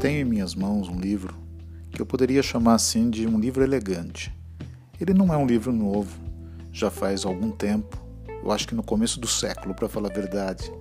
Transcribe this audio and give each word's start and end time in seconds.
Tenho 0.00 0.22
em 0.22 0.24
minhas 0.24 0.54
mãos 0.54 0.88
um 0.88 0.98
livro 0.98 1.34
que 1.90 2.00
eu 2.00 2.06
poderia 2.06 2.42
chamar 2.42 2.76
assim 2.76 3.10
de 3.10 3.26
um 3.26 3.38
livro 3.38 3.62
elegante. 3.62 4.34
Ele 4.98 5.12
não 5.12 5.30
é 5.30 5.36
um 5.36 5.44
livro 5.46 5.70
novo, 5.70 6.18
já 6.72 6.90
faz 6.90 7.26
algum 7.26 7.50
tempo, 7.50 8.02
eu 8.42 8.50
acho 8.50 8.66
que 8.66 8.74
no 8.74 8.82
começo 8.82 9.20
do 9.20 9.26
século, 9.26 9.74
para 9.74 9.90
falar 9.90 10.08
a 10.08 10.14
verdade. 10.14 10.72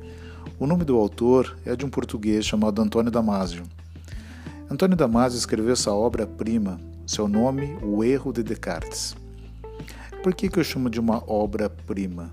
O 0.58 0.66
nome 0.66 0.86
do 0.86 0.96
autor 0.96 1.58
é 1.66 1.76
de 1.76 1.86
um 1.86 1.90
português 1.90 2.46
chamado 2.46 2.82
Antônio 2.82 3.12
Damasio. 3.12 3.64
Antônio 4.72 4.96
Damasio 4.96 5.38
escreveu 5.38 5.74
essa 5.74 5.92
obra-prima, 5.92 6.80
seu 7.06 7.28
nome, 7.28 7.78
O 7.84 8.02
Erro 8.06 8.32
de 8.32 8.42
Descartes. 8.42 9.18
Por 10.24 10.34
que, 10.34 10.48
que 10.48 10.60
eu 10.60 10.64
chamo 10.64 10.90
de 10.90 10.98
uma 10.98 11.30
obra-prima? 11.30 12.32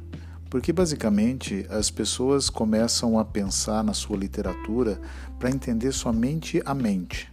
Porque 0.49 0.73
basicamente 0.73 1.67
as 1.69 1.91
pessoas 1.91 2.49
começam 2.49 3.19
a 3.19 3.25
pensar 3.25 3.83
na 3.83 3.93
sua 3.93 4.17
literatura 4.17 5.01
para 5.39 5.51
entender 5.51 5.93
somente 5.93 6.63
a 6.65 6.75
mente. 6.75 7.33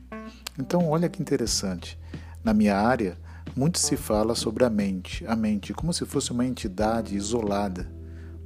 Então, 0.60 0.90
olha 0.90 1.10
que 1.10 1.22
interessante. 1.22 1.98
Na 2.44 2.54
minha 2.54 2.78
área, 2.78 3.18
muito 3.56 3.78
se 3.78 3.96
fala 3.96 4.36
sobre 4.36 4.66
a 4.66 4.70
mente, 4.70 5.26
a 5.28 5.36
mente 5.36 5.74
como 5.74 5.94
se 5.94 6.06
fosse 6.06 6.32
uma 6.32 6.46
entidade 6.46 7.16
isolada. 7.16 7.88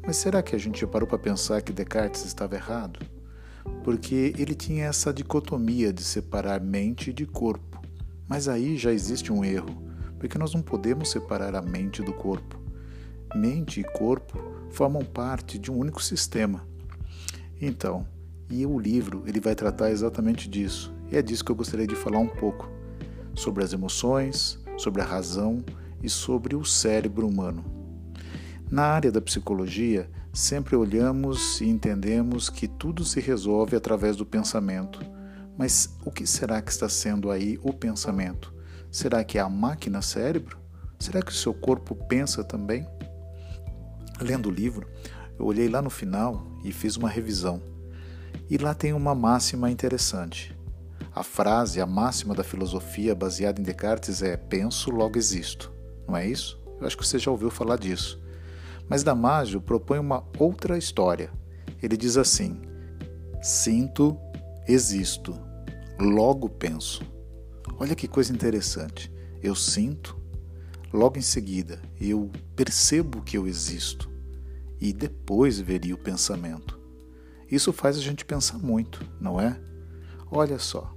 Mas 0.06 0.18
será 0.18 0.42
que 0.42 0.56
a 0.56 0.60
gente 0.60 0.86
parou 0.86 1.08
para 1.08 1.18
pensar 1.18 1.62
que 1.62 1.74
Descartes 1.74 2.26
estava 2.26 2.56
errado? 2.56 3.00
Porque 3.84 4.34
ele 4.38 4.54
tinha 4.54 4.86
essa 4.86 5.14
dicotomia 5.14 5.92
de 5.92 6.04
separar 6.04 6.62
mente 6.62 7.12
de 7.12 7.26
corpo. 7.26 7.82
Mas 8.28 8.48
aí 8.48 8.78
já 8.78 8.92
existe 8.92 9.32
um 9.32 9.44
erro, 9.44 9.84
porque 10.20 10.38
nós 10.38 10.54
não 10.54 10.62
podemos 10.62 11.10
separar 11.10 11.56
a 11.56 11.62
mente 11.62 12.02
do 12.02 12.14
corpo. 12.14 12.67
Mente 13.36 13.82
e 13.82 13.84
corpo 13.84 14.38
formam 14.70 15.04
parte 15.04 15.60
de 15.60 15.72
um 15.72 15.78
único 15.78 16.02
sistema. 16.02 16.66
Então, 17.62 18.08
e 18.50 18.66
o 18.66 18.80
livro 18.80 19.24
ele 19.26 19.40
vai 19.40 19.56
tratar 19.56 19.92
exatamente 19.92 20.50
disso. 20.50 20.94
E 21.12 21.18
é 21.18 21.22
disso 21.22 21.44
que 21.44 21.52
eu 21.52 21.56
gostaria 21.56 21.88
de 21.88 21.96
falar 21.96 22.20
um 22.20 22.28
pouco, 22.28 22.70
sobre 23.36 23.64
as 23.64 23.74
emoções, 23.74 24.60
sobre 24.78 25.02
a 25.02 25.06
razão 25.06 25.64
e 26.02 26.10
sobre 26.10 26.56
o 26.56 26.66
cérebro 26.66 27.28
humano. 27.28 27.64
Na 28.70 28.84
área 28.84 29.12
da 29.12 29.22
psicologia, 29.22 30.10
sempre 30.34 30.76
olhamos 30.76 31.62
e 31.62 31.66
entendemos 31.66 32.50
que 32.50 32.68
tudo 32.68 33.06
se 33.06 33.20
resolve 33.20 33.76
através 33.76 34.16
do 34.16 34.26
pensamento. 34.26 35.00
Mas 35.58 35.96
o 36.06 36.12
que 36.12 36.28
será 36.28 36.62
que 36.62 36.72
está 36.72 36.90
sendo 36.90 37.32
aí 37.32 37.58
o 37.64 37.74
pensamento? 37.74 38.54
Será 38.92 39.24
que 39.24 39.38
é 39.38 39.42
a 39.42 39.50
máquina 39.50 40.02
cérebro? 40.02 40.60
Será 41.00 41.22
que 41.22 41.32
o 41.32 41.36
seu 41.36 41.54
corpo 41.54 41.96
pensa 41.96 42.44
também? 42.44 42.86
Lendo 44.20 44.50
o 44.50 44.52
livro, 44.52 44.88
eu 45.38 45.46
olhei 45.46 45.70
lá 45.70 45.82
no 45.82 45.90
final 45.90 46.46
e 46.64 46.72
fiz 46.72 46.96
uma 46.96 47.10
revisão. 47.10 47.62
E 48.50 48.58
lá 48.58 48.74
tem 48.74 48.94
uma 48.94 49.14
máxima 49.14 49.70
interessante. 49.70 50.56
A 51.14 51.24
frase, 51.24 51.82
a 51.82 51.86
máxima 51.86 52.34
da 52.34 52.44
filosofia 52.44 53.16
baseada 53.16 53.60
em 53.60 53.64
Descartes 53.64 54.22
é 54.22 54.38
penso, 54.38 54.92
logo 54.92 55.18
existo. 55.18 55.72
Não 56.08 56.16
é 56.16 56.28
isso? 56.28 56.60
Eu 56.80 56.88
acho 56.88 56.98
que 56.98 57.06
você 57.06 57.20
já 57.20 57.32
ouviu 57.32 57.50
falar 57.50 57.78
disso. 57.78 58.20
Mas 58.88 59.04
Damasio 59.04 59.60
propõe 59.60 60.00
uma 60.00 60.24
outra 60.38 60.78
história. 60.78 61.32
Ele 61.82 61.98
diz 61.98 62.18
assim: 62.18 62.62
sinto, 63.42 64.18
existo, 64.68 65.38
logo 66.00 66.48
penso. 66.48 67.04
Olha 67.80 67.96
que 67.96 68.08
coisa 68.08 68.32
interessante. 68.32 69.12
Eu 69.42 69.56
sinto, 69.56 70.18
logo 70.92 71.18
em 71.18 71.22
seguida 71.22 71.82
eu 72.00 72.32
percebo 72.56 73.22
que 73.22 73.38
eu 73.38 73.48
existo 73.48 74.10
e 74.80 74.94
depois 74.94 75.60
veria 75.60 75.96
o 75.96 75.98
pensamento. 75.98 76.80
Isso 77.50 77.72
faz 77.72 77.98
a 77.98 78.02
gente 78.02 78.26
pensar 78.26 78.58
muito, 78.58 79.04
não 79.20 79.40
é? 79.40 79.60
Olha 80.30 80.60
só, 80.60 80.94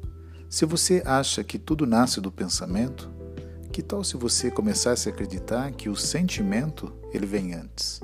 se 0.48 0.64
você 0.64 1.02
acha 1.06 1.44
que 1.44 1.58
tudo 1.58 1.86
nasce 1.86 2.20
do 2.20 2.32
pensamento, 2.32 3.10
que 3.72 3.82
tal 3.82 4.03
se 4.03 4.16
você 4.16 4.50
começasse 4.50 5.09
a 5.09 5.12
acreditar 5.12 5.70
que 5.70 5.88
o 5.88 5.94
sentimento 5.94 6.93
ele 7.12 7.25
vem 7.25 7.54
antes? 7.54 8.00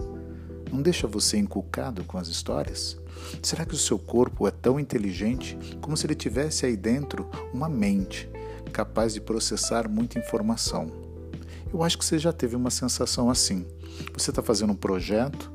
Não 0.70 0.80
deixa 0.80 1.06
você 1.06 1.36
inculcado 1.36 2.04
com 2.04 2.18
as 2.18 2.28
histórias? 2.28 2.96
Será 3.42 3.64
que 3.64 3.74
o 3.74 3.78
seu 3.78 3.98
corpo 3.98 4.46
é 4.46 4.50
tão 4.50 4.78
inteligente 4.78 5.58
como 5.80 5.96
se 5.96 6.06
ele 6.06 6.14
tivesse 6.14 6.66
aí 6.66 6.76
dentro 6.76 7.28
uma 7.52 7.68
mente 7.68 8.30
capaz 8.72 9.14
de 9.14 9.20
processar 9.20 9.88
muita 9.88 10.18
informação? 10.18 11.05
Eu 11.76 11.82
acho 11.82 11.98
que 11.98 12.04
você 12.04 12.18
já 12.18 12.32
teve 12.32 12.56
uma 12.56 12.70
sensação 12.70 13.30
assim. 13.30 13.64
Você 14.14 14.30
está 14.30 14.42
fazendo 14.42 14.72
um 14.72 14.76
projeto, 14.76 15.52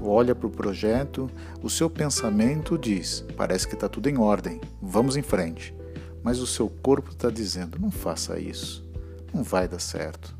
olha 0.00 0.34
para 0.34 0.46
o 0.46 0.50
projeto, 0.50 1.30
o 1.62 1.68
seu 1.68 1.90
pensamento 1.90 2.78
diz: 2.78 3.24
parece 3.36 3.66
que 3.66 3.74
está 3.74 3.88
tudo 3.88 4.08
em 4.08 4.18
ordem, 4.18 4.60
vamos 4.80 5.16
em 5.16 5.22
frente 5.22 5.74
mas 6.22 6.38
o 6.38 6.46
seu 6.46 6.68
corpo 6.68 7.10
está 7.10 7.30
dizendo: 7.30 7.78
não 7.78 7.90
faça 7.90 8.38
isso, 8.38 8.88
não 9.32 9.42
vai 9.42 9.66
dar 9.68 9.80
certo. 9.80 10.36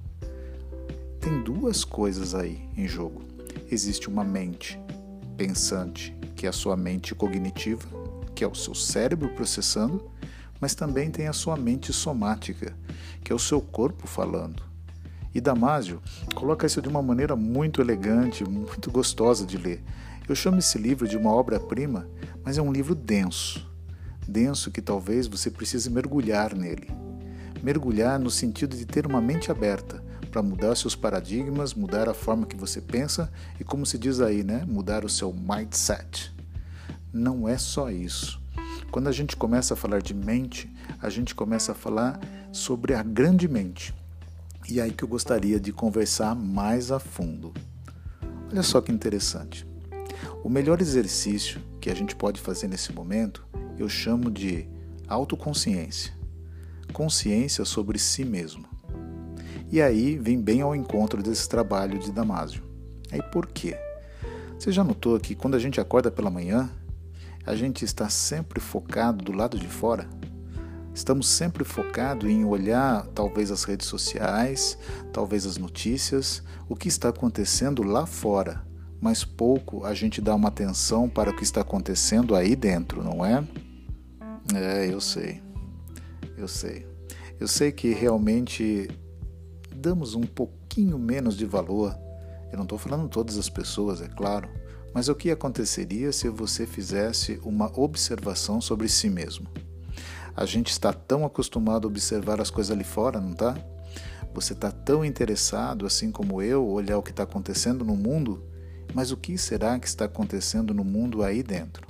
Tem 1.21 1.42
duas 1.42 1.84
coisas 1.84 2.34
aí 2.34 2.69
em 2.76 2.87
jogo. 2.87 3.22
Existe 3.71 4.09
uma 4.09 4.25
mente 4.25 4.81
pensante, 5.37 6.16
que 6.37 6.47
é 6.47 6.48
a 6.48 6.53
sua 6.53 6.76
mente 6.76 7.15
cognitiva, 7.15 7.87
que 8.34 8.44
é 8.44 8.47
o 8.47 8.54
seu 8.54 8.75
cérebro 8.75 9.28
processando, 9.31 10.10
mas 10.60 10.75
também 10.75 11.10
tem 11.10 11.28
a 11.28 11.32
sua 11.32 11.56
mente 11.56 11.92
somática, 11.92 12.76
que 13.25 13.32
é 13.32 13.34
o 13.34 13.38
seu 13.38 13.60
corpo 13.60 14.06
falando. 14.06 14.62
E 15.34 15.41
Damásio 15.41 16.03
coloca 16.34 16.66
isso 16.66 16.82
de 16.82 16.88
uma 16.88 17.03
maneira 17.03 17.34
muito 17.34 17.81
elegante, 17.81 18.44
muito 18.44 18.91
gostosa 18.91 19.47
de 19.47 19.56
ler. 19.56 19.82
Eu 20.28 20.34
chamo 20.34 20.59
esse 20.59 20.78
livro 20.78 21.09
de 21.09 21.16
uma 21.16 21.32
obra-prima, 21.32 22.06
mas 22.44 22.59
é 22.59 22.62
um 22.62 22.72
livro 22.72 22.94
denso 22.94 23.72
denso 24.26 24.71
que 24.71 24.81
talvez 24.81 25.26
você 25.26 25.50
precise 25.50 25.91
mergulhar 25.91 26.54
nele. 26.54 26.88
Mergulhar 27.62 28.19
no 28.19 28.31
sentido 28.31 28.76
de 28.76 28.87
ter 28.87 29.06
uma 29.06 29.21
mente 29.21 29.50
aberta 29.50 30.03
para 30.31 30.42
mudar 30.42 30.75
seus 30.75 30.97
paradigmas, 30.97 31.75
mudar 31.75 32.09
a 32.09 32.15
forma 32.15 32.47
que 32.47 32.56
você 32.56 32.81
pensa 32.81 33.31
e, 33.60 33.65
como 33.65 33.84
se 33.84 33.98
diz 33.98 34.21
aí, 34.21 34.42
né, 34.42 34.65
mudar 34.66 35.04
o 35.04 35.09
seu 35.09 35.32
mindset. 35.32 36.34
Não 37.12 37.47
é 37.47 37.59
só 37.59 37.91
isso. 37.91 38.41
Quando 38.91 39.09
a 39.09 39.12
gente 39.12 39.37
começa 39.37 39.75
a 39.75 39.76
falar 39.76 40.00
de 40.00 40.15
mente, 40.15 40.72
a 41.00 41.10
gente 41.10 41.34
começa 41.34 41.72
a 41.72 41.75
falar 41.75 42.19
sobre 42.50 42.94
a 42.94 43.03
grande 43.03 43.47
mente. 43.47 43.94
E 44.69 44.81
aí 44.81 44.91
que 44.93 45.03
eu 45.03 45.09
gostaria 45.09 45.59
de 45.59 45.73
conversar 45.73 46.34
mais 46.34 46.91
a 46.91 46.99
fundo. 46.99 47.53
Olha 48.50 48.62
só 48.62 48.81
que 48.81 48.93
interessante. 48.93 49.67
O 50.45 50.49
melhor 50.49 50.81
exercício 50.81 51.61
que 51.81 51.91
a 51.91 51.95
gente 51.95 52.15
pode 52.15 52.41
fazer 52.41 52.69
nesse 52.69 52.93
momento 52.93 53.45
eu 53.78 53.89
chamo 53.89 54.31
de 54.31 54.67
autoconsciência, 55.09 56.12
consciência 56.93 57.65
sobre 57.65 57.99
si 57.99 58.25
mesmo. 58.25 58.65
E 59.71 59.81
aí 59.81 60.17
vem 60.19 60.41
bem 60.41 60.61
ao 60.61 60.77
encontro 60.77 61.22
desse 61.22 61.49
trabalho 61.49 61.99
de 61.99 62.12
Damásio. 62.12 62.62
Aí 63.11 63.22
por 63.33 63.47
quê? 63.47 63.77
Você 64.59 64.71
já 64.71 64.84
notou 64.84 65.19
que 65.19 65.34
quando 65.34 65.55
a 65.55 65.59
gente 65.59 65.81
acorda 65.81 66.11
pela 66.11 66.31
manhã, 66.31 66.71
a 67.45 67.56
gente 67.56 67.84
está 67.84 68.09
sempre 68.09 68.61
focado 68.61 69.25
do 69.25 69.33
lado 69.33 69.59
de 69.59 69.67
fora? 69.67 70.09
Estamos 70.94 71.26
sempre 71.26 71.64
focados 71.64 72.30
em 72.30 72.44
olhar 72.44 73.06
talvez 73.08 73.50
as 73.50 73.64
redes 73.64 73.86
sociais, 73.86 74.76
talvez 75.12 75.47
as 75.47 75.56
notícias, 75.56 76.42
o 76.69 76.76
que 76.76 76.88
está 76.88 77.08
acontecendo 77.08 77.82
lá 77.82 78.04
fora, 78.04 78.62
mas 79.00 79.25
pouco 79.25 79.84
a 79.84 79.94
gente 79.94 80.20
dá 80.20 80.34
uma 80.34 80.48
atenção 80.48 81.08
para 81.08 81.30
o 81.30 81.36
que 81.36 81.42
está 81.42 81.62
acontecendo 81.62 82.34
aí 82.34 82.54
dentro, 82.54 83.03
não 83.03 83.25
é? 83.25 83.42
É, 84.54 84.92
eu 84.92 85.00
sei. 85.00 85.42
Eu 86.36 86.47
sei. 86.47 86.86
Eu 87.41 87.48
sei 87.48 87.72
que 87.72 87.92
realmente 87.92 88.88
damos 89.74 90.14
um 90.14 90.22
pouquinho 90.22 90.98
menos 90.98 91.36
de 91.36 91.47
valor. 91.47 91.97
Eu 92.53 92.56
não 92.56 92.64
estou 92.64 92.78
falando 92.78 93.09
todas 93.09 93.38
as 93.38 93.48
pessoas, 93.48 94.03
é 94.03 94.09
claro. 94.09 94.48
Mas 94.94 95.09
o 95.09 95.14
que 95.14 95.30
aconteceria 95.30 96.12
se 96.12 96.28
você 96.28 96.66
fizesse 96.66 97.41
uma 97.42 97.72
observação 97.80 98.60
sobre 98.60 98.88
si 98.88 99.09
mesmo? 99.09 99.48
A 100.37 100.45
gente 100.45 100.71
está 100.71 100.93
tão 100.93 101.25
acostumado 101.25 101.87
a 101.87 101.91
observar 101.91 102.41
as 102.41 102.51
coisas 102.51 102.71
ali 102.71 102.84
fora, 102.84 103.21
não 103.21 103.33
está? 103.33 103.57
Você 104.34 104.53
está 104.53 104.71
tão 104.71 105.05
interessado, 105.05 105.84
assim 105.84 106.11
como 106.11 106.41
eu, 106.41 106.67
olhar 106.67 106.99
o 106.99 107.03
que 107.03 107.11
está 107.11 107.23
acontecendo 107.23 107.84
no 107.84 107.95
mundo 107.95 108.43
mas 108.95 109.11
o 109.11 109.17
que 109.17 109.37
será 109.39 109.79
que 109.79 109.87
está 109.87 110.05
acontecendo 110.05 110.75
no 110.75 110.84
mundo 110.84 111.23
aí 111.23 111.43
dentro? 111.43 111.87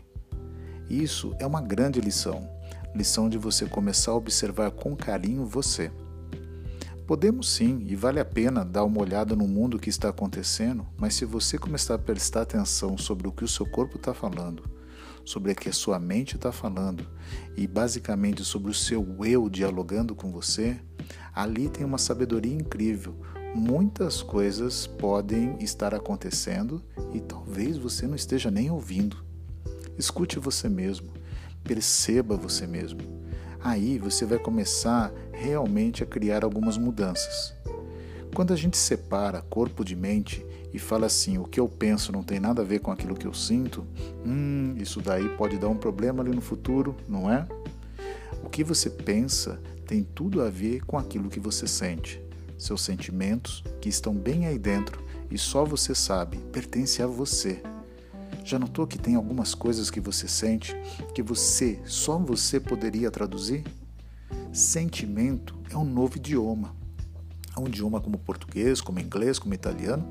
Isso 0.88 1.34
é 1.38 1.46
uma 1.46 1.60
grande 1.60 2.00
lição, 2.00 2.48
lição 2.94 3.28
de 3.28 3.38
você 3.38 3.66
começar 3.66 4.12
a 4.12 4.16
observar 4.16 4.70
com 4.70 4.94
carinho 4.94 5.44
você. 5.44 5.90
Podemos 7.06 7.50
sim, 7.50 7.84
e 7.88 7.96
vale 7.96 8.20
a 8.20 8.24
pena 8.24 8.64
dar 8.64 8.84
uma 8.84 9.00
olhada 9.00 9.34
no 9.34 9.48
mundo 9.48 9.78
que 9.78 9.90
está 9.90 10.08
acontecendo, 10.08 10.86
mas 10.96 11.14
se 11.14 11.24
você 11.24 11.58
começar 11.58 11.94
a 11.94 11.98
prestar 11.98 12.42
atenção 12.42 12.96
sobre 12.96 13.26
o 13.26 13.32
que 13.32 13.44
o 13.44 13.48
seu 13.48 13.66
corpo 13.66 13.96
está 13.96 14.14
falando, 14.14 14.62
sobre 15.24 15.52
o 15.52 15.54
que 15.54 15.68
a 15.68 15.72
sua 15.72 15.98
mente 15.98 16.36
está 16.36 16.50
falando 16.52 17.06
e 17.56 17.66
basicamente 17.66 18.44
sobre 18.44 18.70
o 18.70 18.74
seu 18.74 19.24
eu 19.24 19.48
dialogando 19.48 20.14
com 20.14 20.30
você, 20.32 20.78
ali 21.34 21.68
tem 21.68 21.84
uma 21.84 21.98
sabedoria 21.98 22.54
incrível, 22.54 23.16
muitas 23.54 24.22
coisas 24.22 24.86
podem 24.86 25.56
estar 25.60 25.94
acontecendo 25.94 26.82
e 27.12 27.20
talvez 27.20 27.76
você 27.76 28.06
não 28.06 28.16
esteja 28.16 28.50
nem 28.50 28.70
ouvindo. 28.70 29.16
Escute 29.98 30.38
você 30.38 30.68
mesmo, 30.68 31.12
perceba 31.62 32.36
você 32.36 32.66
mesmo. 32.66 33.22
Aí 33.62 33.98
você 33.98 34.26
vai 34.26 34.38
começar 34.38 35.12
realmente 35.32 36.02
a 36.02 36.06
criar 36.06 36.42
algumas 36.42 36.76
mudanças. 36.76 37.54
Quando 38.34 38.52
a 38.52 38.56
gente 38.56 38.76
separa 38.76 39.42
corpo 39.42 39.84
de 39.84 39.94
mente 39.94 40.44
e 40.72 40.78
fala 40.78 41.06
assim, 41.06 41.38
o 41.38 41.44
que 41.44 41.60
eu 41.60 41.68
penso 41.68 42.12
não 42.12 42.22
tem 42.22 42.40
nada 42.40 42.62
a 42.62 42.64
ver 42.64 42.80
com 42.80 42.90
aquilo 42.90 43.14
que 43.14 43.26
eu 43.26 43.34
sinto, 43.34 43.86
hum, 44.24 44.74
isso 44.78 45.00
daí 45.00 45.28
pode 45.36 45.58
dar 45.58 45.68
um 45.68 45.76
problema 45.76 46.22
ali 46.22 46.34
no 46.34 46.40
futuro, 46.40 46.96
não 47.08 47.30
é? 47.30 47.46
O 48.42 48.48
que 48.48 48.64
você 48.64 48.88
pensa 48.88 49.60
tem 49.86 50.02
tudo 50.02 50.42
a 50.42 50.48
ver 50.48 50.84
com 50.84 50.96
aquilo 50.96 51.28
que 51.28 51.38
você 51.38 51.66
sente. 51.66 52.20
Seus 52.56 52.82
sentimentos, 52.82 53.62
que 53.80 53.88
estão 53.88 54.14
bem 54.14 54.46
aí 54.46 54.58
dentro 54.58 55.02
e 55.30 55.36
só 55.36 55.64
você 55.64 55.94
sabe, 55.94 56.38
pertence 56.52 57.02
a 57.02 57.06
você. 57.06 57.62
Já 58.44 58.58
notou 58.58 58.86
que 58.86 58.98
tem 58.98 59.14
algumas 59.14 59.54
coisas 59.54 59.90
que 59.90 60.00
você 60.00 60.26
sente 60.26 60.74
que 61.14 61.22
você, 61.22 61.78
só 61.84 62.18
você 62.18 62.58
poderia 62.58 63.10
traduzir? 63.10 63.64
Sentimento 64.52 65.56
é 65.70 65.76
um 65.76 65.84
novo 65.84 66.16
idioma. 66.16 66.74
É 67.56 67.60
um 67.60 67.66
idioma 67.66 68.00
como 68.00 68.18
português, 68.18 68.80
como 68.80 68.98
inglês, 68.98 69.38
como 69.38 69.54
italiano. 69.54 70.06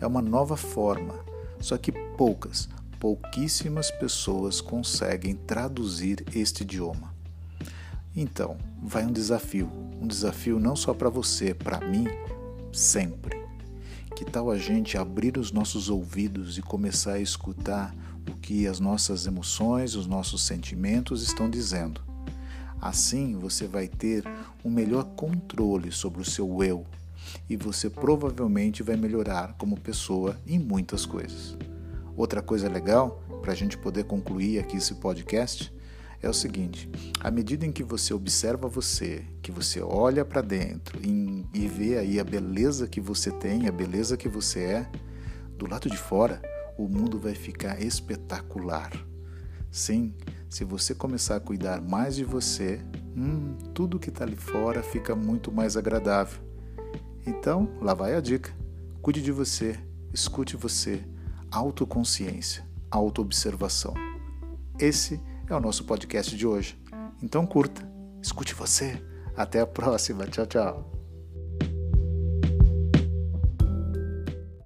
É 0.00 0.06
uma 0.06 0.22
nova 0.22 0.56
forma. 0.56 1.14
Só 1.60 1.76
que 1.76 1.92
poucas, 1.92 2.68
pouquíssimas 2.98 3.90
pessoas 3.90 4.60
conseguem 4.60 5.34
traduzir 5.34 6.24
este 6.34 6.62
idioma. 6.62 7.14
Então, 8.16 8.56
vai 8.82 9.04
um 9.04 9.12
desafio. 9.12 9.70
Um 10.00 10.06
desafio 10.06 10.58
não 10.58 10.74
só 10.74 10.94
para 10.94 11.10
você, 11.10 11.52
para 11.52 11.80
mim, 11.86 12.06
sempre. 12.72 13.38
Que 14.16 14.24
tal 14.24 14.50
a 14.50 14.58
gente 14.58 14.96
abrir 14.96 15.36
os 15.36 15.52
nossos 15.52 15.88
ouvidos 15.88 16.58
e 16.58 16.62
começar 16.62 17.12
a 17.12 17.20
escutar 17.20 17.94
o 18.28 18.36
que 18.36 18.66
as 18.66 18.80
nossas 18.80 19.26
emoções, 19.26 19.94
os 19.94 20.06
nossos 20.06 20.42
sentimentos 20.42 21.22
estão 21.22 21.48
dizendo? 21.48 22.00
Assim 22.80 23.36
você 23.38 23.66
vai 23.66 23.86
ter 23.86 24.24
um 24.64 24.70
melhor 24.70 25.04
controle 25.04 25.92
sobre 25.92 26.22
o 26.22 26.24
seu 26.24 26.62
eu 26.62 26.86
e 27.48 27.56
você 27.56 27.88
provavelmente 27.90 28.82
vai 28.82 28.96
melhorar 28.96 29.54
como 29.58 29.78
pessoa 29.78 30.38
em 30.46 30.58
muitas 30.58 31.04
coisas. 31.04 31.56
Outra 32.16 32.42
coisa 32.42 32.68
legal, 32.68 33.22
para 33.40 33.52
a 33.52 33.56
gente 33.56 33.78
poder 33.78 34.04
concluir 34.04 34.58
aqui 34.58 34.76
esse 34.76 34.94
podcast, 34.94 35.72
é 36.22 36.28
o 36.28 36.34
seguinte: 36.34 36.88
à 37.20 37.30
medida 37.30 37.64
em 37.64 37.72
que 37.72 37.82
você 37.82 38.12
observa 38.12 38.68
você, 38.68 39.24
que 39.42 39.50
você 39.50 39.80
olha 39.80 40.24
para 40.24 40.42
dentro 40.42 41.00
e, 41.02 41.46
e 41.54 41.66
vê 41.66 41.98
aí 41.98 42.20
a 42.20 42.24
beleza 42.24 42.86
que 42.86 43.00
você 43.00 43.30
tem, 43.30 43.66
a 43.66 43.72
beleza 43.72 44.16
que 44.16 44.28
você 44.28 44.60
é, 44.60 44.90
do 45.56 45.68
lado 45.68 45.88
de 45.88 45.96
fora, 45.96 46.40
o 46.76 46.88
mundo 46.88 47.18
vai 47.18 47.34
ficar 47.34 47.80
espetacular. 47.80 48.92
Sim, 49.70 50.14
se 50.48 50.64
você 50.64 50.94
começar 50.94 51.36
a 51.36 51.40
cuidar 51.40 51.80
mais 51.80 52.16
de 52.16 52.24
você, 52.24 52.80
hum, 53.16 53.56
tudo 53.72 53.98
que 54.00 54.08
está 54.08 54.24
ali 54.24 54.36
fora 54.36 54.82
fica 54.82 55.14
muito 55.14 55.52
mais 55.52 55.76
agradável. 55.76 56.49
Então, 57.26 57.68
lá 57.80 57.94
vai 57.94 58.14
a 58.14 58.20
dica. 58.20 58.52
Cuide 59.02 59.22
de 59.22 59.32
você, 59.32 59.78
escute 60.12 60.56
você, 60.56 61.04
autoconsciência, 61.50 62.64
autoobservação. 62.90 63.94
Esse 64.78 65.20
é 65.48 65.54
o 65.54 65.60
nosso 65.60 65.84
podcast 65.84 66.36
de 66.36 66.46
hoje. 66.46 66.78
Então 67.22 67.46
curta, 67.46 67.86
escute 68.22 68.54
você. 68.54 69.02
Até 69.36 69.60
a 69.60 69.66
próxima. 69.66 70.26
Tchau, 70.26 70.46
tchau. 70.46 70.99